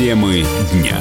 [0.00, 0.96] Темы дня.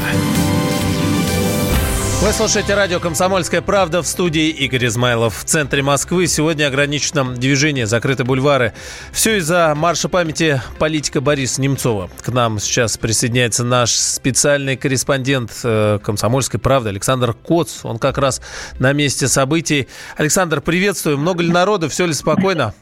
[2.22, 5.37] Вы слушаете радио «Комсомольская правда» в студии Игорь Измайлов.
[5.37, 8.73] В центре Москвы сегодня ограничено движение, закрыты бульвары.
[9.14, 12.09] Все из-за марша памяти политика Бориса Немцова.
[12.22, 17.86] К нам сейчас присоединяется наш специальный корреспондент э, «Комсомольской правды» Александр Коц.
[17.86, 18.41] Он как раз
[18.80, 19.88] на месте событий.
[20.18, 21.18] Александр, приветствую.
[21.18, 21.88] Много ли народу?
[21.88, 22.73] Все ли спокойно?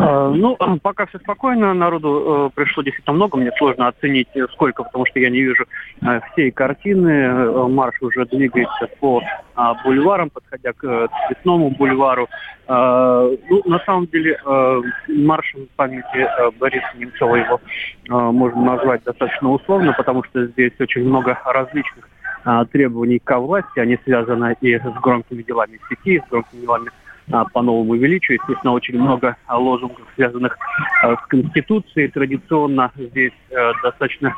[0.00, 4.82] А, ну, пока все спокойно, народу э, пришло действительно много, мне сложно оценить э, сколько,
[4.82, 5.66] потому что я не вижу
[6.00, 7.68] э, всей картины.
[7.68, 9.22] Марш уже двигается по
[9.54, 12.28] а, бульварам, подходя к Цветному бульвару.
[12.66, 14.40] А, ну, на самом деле,
[15.08, 17.60] маршем памяти Бориса Немцова его
[18.08, 22.08] можно назвать достаточно условно, потому что здесь очень много различных
[22.72, 26.90] требований к власти, они связаны и с громкими делами сети, с громкими делами
[27.32, 28.38] а, по новому величию.
[28.40, 30.58] Естественно, очень много лозунгов, связанных
[31.02, 32.08] а, с Конституцией.
[32.08, 34.34] Традиционно здесь а, достаточно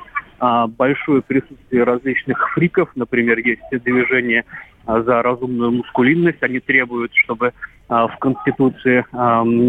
[0.77, 2.91] большое присутствие различных фриков.
[2.97, 4.45] Например, есть движение
[4.85, 6.43] за разумную мускулинность.
[6.43, 7.53] Они требуют, чтобы
[7.89, 9.05] в Конституции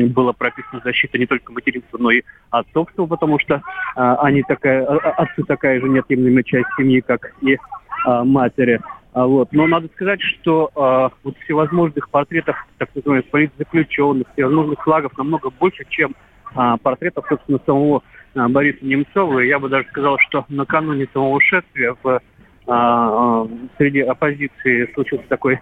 [0.07, 3.61] была прописана защита не только материнства, но и отцовства, потому что
[3.93, 7.59] они такая, отцы такая же неотъемлемая часть семьи, как и
[8.07, 8.81] матери.
[9.13, 9.49] А, вот.
[9.51, 15.85] Но надо сказать, что э, вот всевозможных портретов, так называемых политзаключенных, всевозможных флагов намного больше,
[15.87, 16.15] чем
[16.55, 18.01] э, портретов, собственно, самого
[18.33, 19.39] э, Бориса Немцова.
[19.39, 22.21] И я бы даже сказал, что накануне самого шествия в,
[22.67, 23.47] э,
[23.77, 25.59] среди оппозиции случился такой э,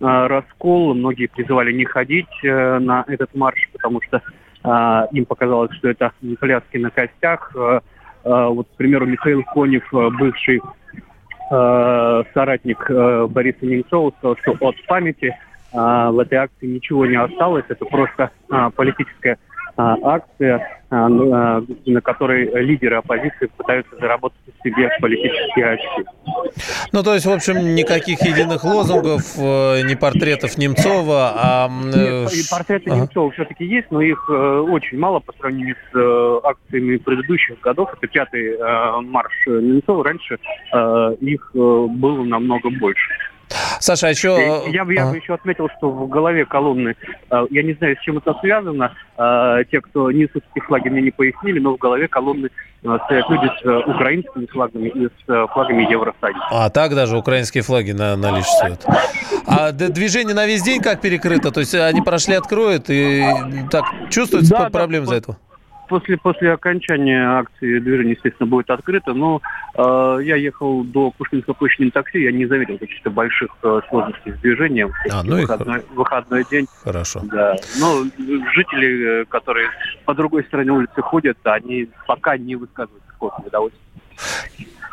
[0.00, 0.92] раскол.
[0.94, 4.22] Многие призывали не ходить э, на этот марш, потому что
[4.64, 7.52] э, им показалось, что это пляски на костях.
[7.54, 7.78] Э,
[8.24, 10.60] э, вот, к примеру, Михаил Конев, бывший
[11.50, 15.26] э, соратник э, Бориса Немцова сказал, что от памяти
[15.72, 15.76] э,
[16.10, 17.64] в этой акции ничего не осталось.
[17.68, 19.38] Это просто э, политическая
[19.78, 26.04] акция, э, ну, э, на которой лидеры оппозиции пытаются заработать себе политические очки.
[26.92, 31.68] Ну, то есть, в общем, никаких единых лозунгов, э, ни портретов Немцова, а...
[31.94, 33.00] Э, Нет, и портреты ага.
[33.00, 37.90] Немцова все-таки есть, но их э, очень мало по сравнению с акциями предыдущих годов.
[37.96, 38.58] Это пятый
[39.02, 40.04] марш Немцова.
[40.04, 40.38] Раньше
[41.20, 43.12] их было намного больше.
[43.80, 44.62] Саша, а еще...
[44.66, 45.10] Я, я а?
[45.10, 46.96] бы еще отметил, что в голове колонны,
[47.30, 51.02] э, я не знаю, с чем это связано, э, те, кто несут эти флаги, мне
[51.02, 52.48] не пояснили, но в голове колонны
[52.82, 56.40] э, стоят люди с украинскими флагами и с флагами Евросоюза.
[56.50, 58.84] А, так даже украинские флаги на, наличествуют.
[59.46, 61.50] А движение на весь день как перекрыто?
[61.50, 63.24] То есть они прошли, откроют, и
[63.70, 65.38] так чувствуется да, проблема да, из-за этого?
[65.88, 69.14] После, после окончания акции движение, естественно, будет открыто.
[69.14, 69.40] Но
[69.74, 74.32] э, я ехал до Пушкинской площади на такси, я не заметил каких-то больших э, сложностей
[74.32, 74.92] с движением.
[75.10, 75.94] А, ну выходной, и...
[75.94, 76.66] выходной день.
[76.84, 77.20] Хорошо.
[77.24, 77.56] Да.
[77.80, 78.04] Но
[78.54, 79.68] жители, э, которые
[80.04, 83.80] по другой стороне улицы ходят, они пока не высказывают какого-то недовольства.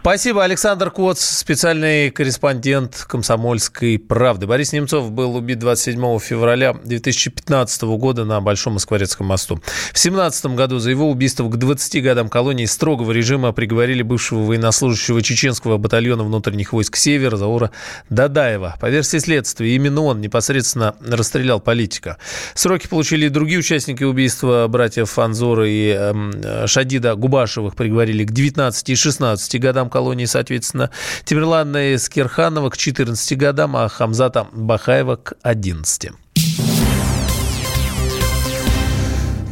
[0.05, 4.45] Спасибо, Александр Коц, специальный корреспондент «Комсомольской правды».
[4.45, 9.55] Борис Немцов был убит 27 февраля 2015 года на Большом Москворецком мосту.
[9.55, 9.59] В
[9.93, 15.79] 2017 году за его убийство к 20 годам колонии строгого режима приговорили бывшего военнослужащего чеченского
[15.79, 17.71] батальона внутренних войск «Север» Заура
[18.11, 18.75] Дадаева.
[18.79, 22.19] По версии следствия, именно он непосредственно расстрелял политика.
[22.53, 28.87] Сроки получили и другие участники убийства братьев Анзора и э, Шадида Губашевых приговорили к 19
[28.87, 30.89] и 16 годам колонии, соответственно,
[31.23, 36.11] Тимирлана Скирханова к 14 годам, а Хамзата Бахаева к 11.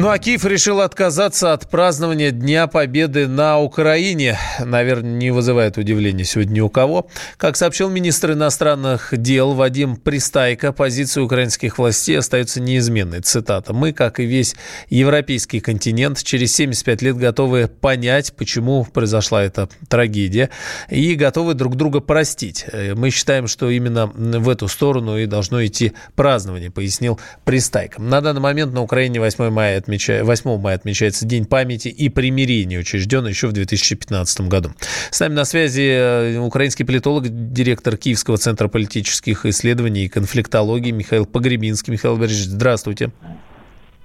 [0.03, 4.37] Ну а Киев решил отказаться от празднования Дня Победы на Украине.
[4.59, 7.07] Наверное, не вызывает удивления сегодня ни у кого.
[7.37, 13.21] Как сообщил министр иностранных дел Вадим Пристайко, позиция украинских властей остается неизменной.
[13.21, 13.71] Цитата.
[13.71, 14.57] «Мы, как и весь
[14.89, 20.49] европейский континент, через 75 лет готовы понять, почему произошла эта трагедия,
[20.89, 22.65] и готовы друг друга простить.
[22.73, 28.01] Мы считаем, что именно в эту сторону и должно идти празднование», пояснил Пристайко.
[28.01, 32.79] На данный момент на Украине 8 мая отмечает, 8 мая отмечается День памяти и примирения,
[32.79, 34.71] учрежден еще в 2015 году.
[35.11, 41.25] С нами на связи э, украинский политолог, директор Киевского центра политических исследований и конфликтологии Михаил
[41.25, 41.93] Погребинский.
[41.93, 43.11] Михаил Борисович, здравствуйте.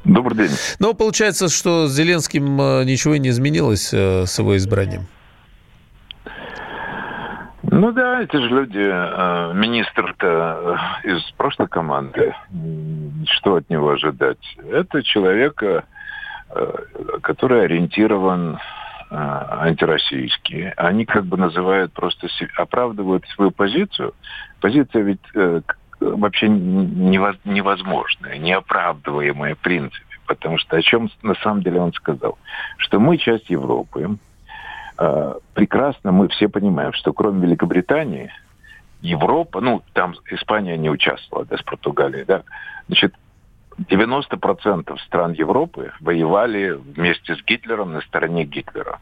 [0.04, 0.50] Добрый день.
[0.78, 5.06] Но получается, что с Зеленским э, ничего не изменилось э, с его избранием.
[7.70, 12.34] Ну да, эти же люди, министр-то из прошлой команды,
[13.26, 14.38] что от него ожидать?
[14.70, 15.82] Это человек, э,
[17.22, 18.58] который ориентирован
[19.10, 20.74] антироссийские.
[20.76, 24.12] Они как бы называют просто, оправдывают свою позицию.
[24.60, 25.22] Позиция ведь
[26.00, 30.04] вообще невозможная, неоправдываемая в принципе.
[30.26, 32.38] Потому что о чем на самом деле он сказал?
[32.76, 34.18] Что мы часть Европы,
[34.98, 38.30] э, прекрасно мы все понимаем, что кроме Великобритании,
[39.00, 42.42] Европа, ну, там Испания не участвовала, да, с Португалией, да,
[42.86, 43.14] значит,
[43.78, 48.98] 90% стран Европы воевали вместе с Гитлером на стороне Гитлера.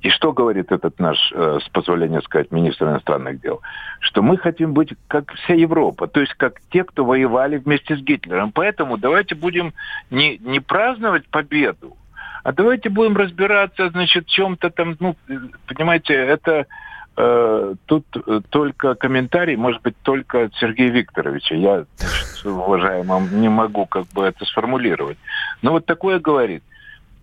[0.00, 3.60] И что говорит этот наш, э, с позволения сказать, министр иностранных дел?
[4.00, 8.00] Что мы хотим быть как вся Европа, то есть как те, кто воевали вместе с
[8.00, 8.50] Гитлером.
[8.50, 9.74] Поэтому давайте будем
[10.10, 11.98] не, не праздновать победу,
[12.42, 15.16] а давайте будем разбираться, значит, в чем-то там, ну,
[15.66, 16.66] понимаете, это
[17.16, 18.04] э, тут
[18.50, 21.54] только комментарий, может быть, только от Сергея Викторовича.
[21.54, 21.84] Я,
[22.44, 25.18] уважаемым, не могу как бы это сформулировать.
[25.62, 26.62] Но вот такое говорит.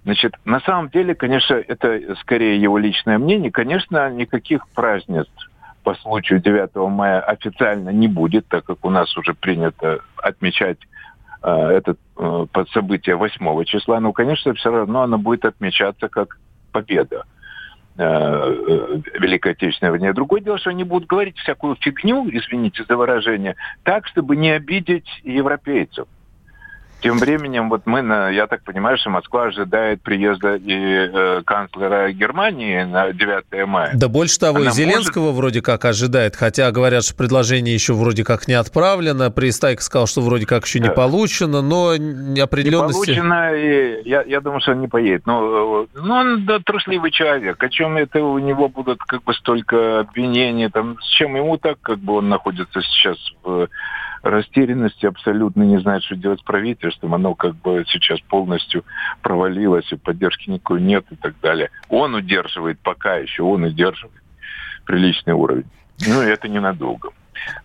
[0.03, 3.51] Значит, на самом деле, конечно, это скорее его личное мнение.
[3.51, 5.49] Конечно, никаких празднеств
[5.83, 10.77] по случаю 9 мая официально не будет, так как у нас уже принято отмечать
[11.43, 13.99] э, это э, событие 8 числа.
[13.99, 16.39] Но, конечно, все равно оно будет отмечаться как
[16.71, 17.25] победа
[17.97, 20.13] э, э, Великой Отечественной войны.
[20.13, 25.07] Другое дело, что они будут говорить всякую фигню, извините за выражение, так, чтобы не обидеть
[25.23, 26.07] европейцев.
[27.01, 32.11] Тем временем, вот мы, на, я так понимаю, что Москва ожидает приезда и э, канцлера
[32.11, 33.91] Германии на 9 мая.
[33.93, 35.37] Да больше того, Она и Зеленского может...
[35.37, 39.29] вроде как ожидает, хотя говорят, что предложение еще вроде как не отправлено.
[39.29, 43.11] Пристайк сказал, что вроде как еще не получено, но определенности...
[43.11, 45.27] Не получено, и я, я думаю, что он не поедет.
[45.27, 47.61] Но, э, но он да, трусливый человек.
[47.61, 51.79] О чем это у него будут как бы столько обвинений, там, с чем ему так,
[51.81, 53.67] как бы он находится сейчас в
[54.21, 57.15] растерянности абсолютно не знает, что делать с правительством.
[57.15, 58.83] Оно как бы сейчас полностью
[59.21, 61.69] провалилось, и поддержки никакой нет и так далее.
[61.89, 64.21] Он удерживает, пока еще он удерживает
[64.85, 65.65] приличный уровень.
[66.05, 67.09] Ну, и это ненадолго.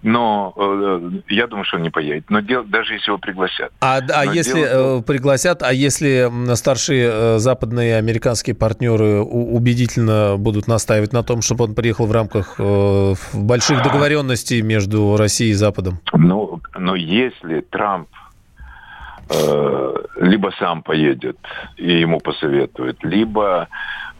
[0.02, 2.30] Но э, я думаю, что он не поедет.
[2.30, 3.72] Но дел, даже если его пригласят.
[3.80, 5.00] А, а если дело...
[5.00, 11.64] Э, пригласят, а если старшие э, западные американские партнеры убедительно будут настаивать на том, чтобы
[11.64, 16.00] он приехал в рамках э, больших договоренностей между Россией и Западом?
[16.12, 18.08] Ну, но если Трамп
[20.22, 21.36] либо сам поедет
[21.76, 23.68] и ему посоветуют, либо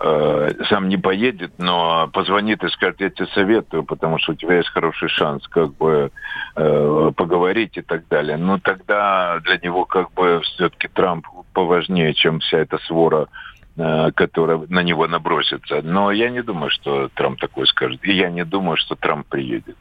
[0.00, 4.56] э, сам не поедет, но позвонит и скажет, я тебе советую, потому что у тебя
[4.56, 6.10] есть хороший шанс как бы
[6.56, 8.36] э, поговорить и так далее.
[8.36, 13.28] Но тогда для него как бы все-таки Трамп поважнее, чем вся эта свора
[13.76, 15.82] э, которая на него набросится.
[15.82, 18.00] Но я не думаю, что Трамп такое скажет.
[18.04, 19.76] И я не думаю, что Трамп приедет.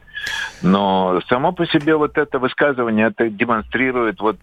[0.62, 4.36] Но само по себе вот это высказывание, это демонстрирует вот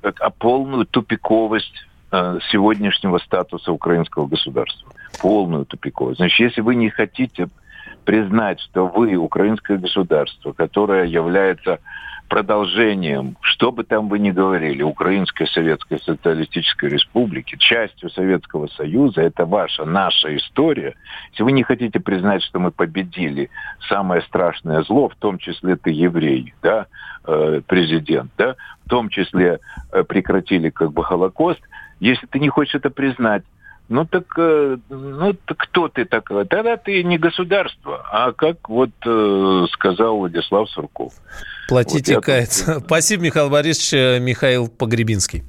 [0.00, 1.74] как, полную тупиковость
[2.12, 6.18] э, сегодняшнего статуса украинского государства полную тупиковость.
[6.18, 7.48] Значит, если вы не хотите
[8.04, 11.80] признать, что вы украинское государство, которое является
[12.30, 19.44] продолжением, что бы там вы ни говорили, Украинской Советской Социалистической Республики, частью Советского Союза, это
[19.44, 20.94] ваша, наша история.
[21.32, 23.50] Если вы не хотите признать, что мы победили
[23.88, 26.86] самое страшное зло, в том числе ты еврей, да,
[27.26, 28.54] э, президент, да,
[28.86, 29.58] в том числе
[29.92, 31.60] э, прекратили как бы Холокост,
[31.98, 33.42] если ты не хочешь это признать,
[33.90, 36.46] ну так, э, ну так кто ты такой?
[36.46, 41.12] Тогда ты не государство, а как вот э, сказал Владислав Сурков.
[41.68, 42.80] Платите вот каяться.
[42.80, 44.22] Спасибо, Михаил Борисович.
[44.22, 45.42] Михаил Погребинский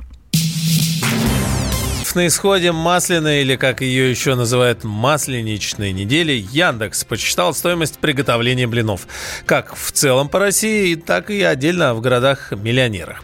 [2.15, 9.07] на исходе масляной, или как ее еще называют, масленичной недели, Яндекс посчитал стоимость приготовления блинов.
[9.45, 13.23] Как в целом по России, так и отдельно в городах-миллионерах.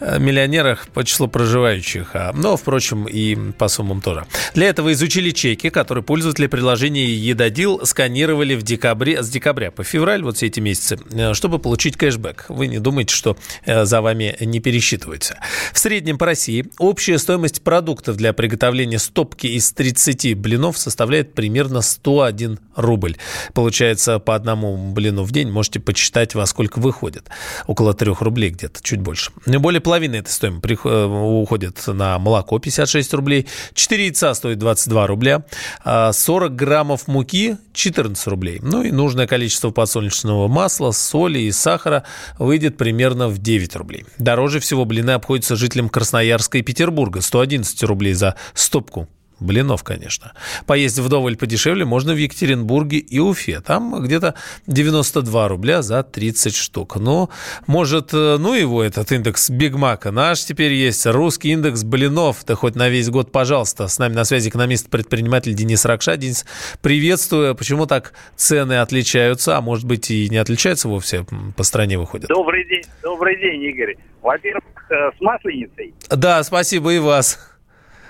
[0.00, 4.26] Э, миллионерах по числу проживающих, а, но, впрочем, и по суммам тоже.
[4.54, 10.22] Для этого изучили чеки, которые пользователи приложения «Едодил» сканировали в декабре, с декабря по февраль,
[10.22, 12.46] вот все эти месяцы, э, чтобы получить кэшбэк.
[12.48, 15.38] Вы не думаете, что э, за вами не пересчитывается.
[15.72, 21.80] В среднем по России общая стоимость продуктов для приготовления стопки из 30 блинов составляет примерно
[21.80, 23.16] 101 рубль.
[23.54, 27.28] Получается, по одному блину в день можете почитать, во сколько выходит.
[27.66, 29.30] Около 3 рублей где-то, чуть больше.
[29.46, 35.44] Более половины этой стоимости э, уходит на молоко 56 рублей, 4 яйца стоит 22 рубля,
[35.84, 38.58] 40 а граммов муки 14 рублей.
[38.62, 42.02] Ну и нужное количество подсолнечного масла, соли и сахара
[42.36, 44.04] выйдет примерно в 9 рублей.
[44.18, 50.32] Дороже всего блины обходятся жителям Красноярска и Петербурга 111 рублей за стопку Блинов, конечно.
[50.66, 53.60] Поесть вдоволь подешевле можно в Екатеринбурге и Уфе.
[53.60, 54.34] Там где-то
[54.66, 56.96] 92 рубля за 30 штук.
[56.96, 57.28] Но,
[57.66, 60.10] может, э, ну его этот индекс Бигмака.
[60.10, 62.44] Наш теперь есть русский индекс блинов.
[62.46, 63.88] Да хоть на весь год, пожалуйста.
[63.88, 66.16] С нами на связи экономист-предприниматель Денис Ракша.
[66.16, 66.46] Денис,
[66.80, 67.54] приветствую.
[67.54, 69.58] Почему так цены отличаются?
[69.58, 71.26] А может быть и не отличаются вовсе
[71.56, 72.28] по стране выходят?
[72.28, 73.96] Добрый день, добрый день, Игорь.
[74.22, 75.94] Во-первых, э, с Масленицей.
[76.08, 77.55] Да, спасибо и вас.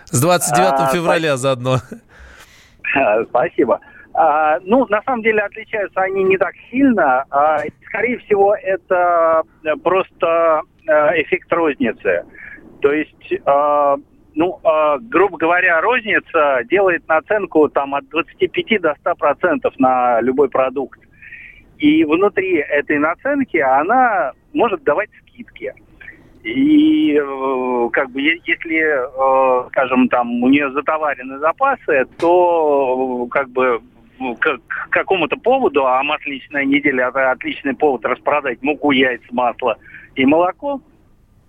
[0.06, 1.78] С 29 а, февраля заодно.
[3.28, 3.80] Спасибо.
[4.14, 7.24] А, ну, на самом деле отличаются они не так сильно.
[7.30, 9.42] А, скорее всего, это
[9.82, 12.24] просто а, эффект розницы.
[12.80, 13.96] То есть, а,
[14.34, 20.48] ну, а, грубо говоря, розница делает наценку там от 25 до 100 процентов на любой
[20.48, 21.00] продукт.
[21.78, 25.74] И внутри этой наценки она может давать скидки.
[26.46, 33.50] И э, как бы если, э, скажем, там у нее затоварены запасы, то э, как
[33.50, 33.80] бы
[34.38, 39.76] к, к какому-то поводу, а масленичная неделя это отличный повод распродать муку, яйца, масло
[40.14, 40.80] и молоко,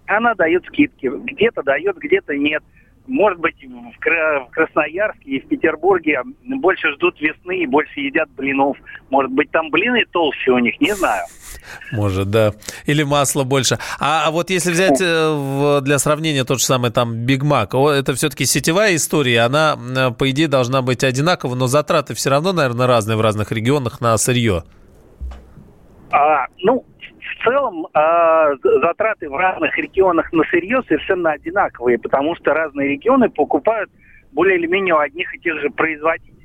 [0.08, 1.12] она дает скидки.
[1.14, 2.64] Где-то дает, где-то нет.
[3.08, 8.78] Может быть, в Красноярске и в Петербурге больше ждут весны и больше едят блинов.
[9.10, 11.26] Может быть, там блины толще у них, не знаю.
[11.92, 12.54] Может, да.
[12.86, 13.80] Или масло больше.
[14.00, 18.14] А, а вот если взять э, для сравнения тот же самый там Биг Мак, это
[18.14, 22.88] все-таки сетевая история, она, э, по идее, должна быть одинакова, но затраты все равно, наверное,
[22.88, 24.64] разные в разных регионах на сырье.
[26.12, 26.86] А, ну,
[27.48, 33.90] целом э, затраты в разных регионах на сырье совершенно одинаковые, потому что разные регионы покупают
[34.34, 36.37] более или менее у одних и тех же производителей.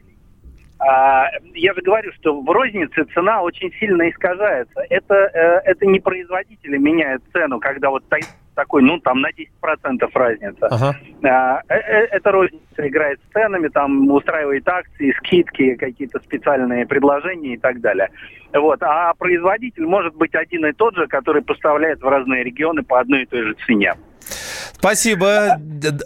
[0.84, 4.80] А, я же говорю, что в рознице цена очень сильно искажается.
[4.90, 8.02] Это, э, это не производители меняют цену, когда вот
[8.54, 10.66] такой, ну, там на 10% разница.
[10.66, 10.96] Ага.
[11.22, 17.54] А, э, э, это розница играет с ценами, там устраивает акции, скидки, какие-то специальные предложения
[17.54, 18.08] и так далее.
[18.52, 18.82] Вот.
[18.82, 23.22] А производитель может быть один и тот же, который поставляет в разные регионы по одной
[23.22, 23.94] и той же цене.
[24.82, 25.60] Спасибо.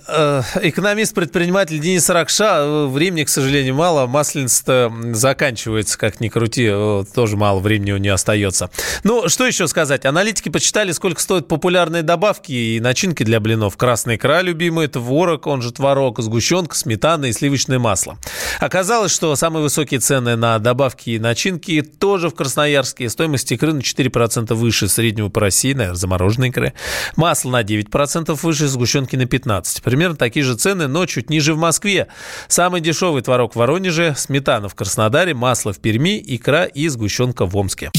[0.06, 2.86] Э, экономист-предприниматель Денис Ракша.
[2.88, 4.06] Времени, к сожалению, мало.
[4.06, 6.70] Масленица заканчивается, как ни крути.
[7.14, 8.68] Тоже мало времени у нее остается.
[9.02, 10.04] Ну, что еще сказать?
[10.04, 13.78] Аналитики почитали, сколько стоят популярные добавки и начинки для блинов.
[13.78, 18.18] Красная икра любимый, творог, он же творог, сгущенка, сметана и сливочное масло.
[18.60, 23.08] Оказалось, что самые высокие цены на добавки и начинки тоже в Красноярске.
[23.08, 26.74] Стоимость икры на 4% выше среднего по России, наверное, замороженной икры.
[27.16, 29.82] Масло на 9% выше, сгущенки на 15.
[29.82, 32.08] Примерно такие же цены, но чуть ниже в Москве.
[32.48, 37.56] Самый дешевый творог в Воронеже, сметана в Краснодаре, масло в Перми, икра и сгущенка в
[37.56, 37.90] Омске.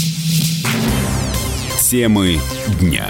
[1.89, 2.39] Темы
[2.79, 3.07] дня.